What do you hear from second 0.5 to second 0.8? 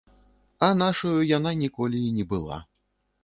А